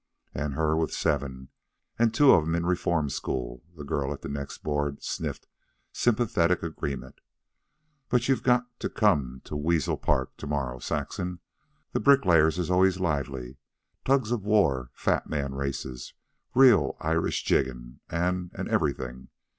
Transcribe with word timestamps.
"An' 0.33 0.53
her 0.53 0.75
with 0.75 0.91
seven, 0.91 1.49
an' 1.99 2.09
two 2.09 2.31
of 2.33 2.43
'em 2.43 2.55
in 2.55 2.65
reform 2.65 3.07
school," 3.07 3.61
the 3.77 3.83
girl 3.83 4.11
at 4.11 4.23
the 4.23 4.29
next 4.29 4.63
board 4.63 5.03
sniffed 5.03 5.45
sympathetic 5.93 6.63
agreement. 6.63 7.21
"But 8.09 8.27
you 8.27 8.33
just 8.33 8.43
got 8.43 8.79
to 8.79 8.89
come 8.89 9.41
to 9.43 9.55
Weasel 9.55 9.97
Park 9.97 10.35
to 10.37 10.47
morrow, 10.47 10.79
Saxon. 10.79 11.39
The 11.91 11.99
Bricklayers' 11.99 12.57
is 12.57 12.71
always 12.71 12.99
lively 12.99 13.57
tugs 14.03 14.31
of 14.31 14.43
war, 14.43 14.89
fat 14.95 15.27
man 15.29 15.53
races, 15.53 16.15
real 16.55 16.97
Irish 16.99 17.43
jiggin', 17.43 17.99
an'... 18.09 18.49
an' 18.55 18.67
everything. 18.71 19.27